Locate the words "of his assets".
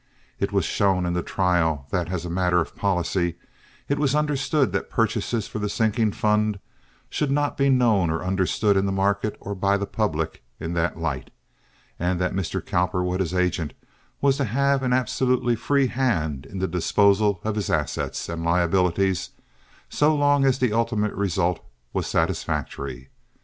17.43-18.27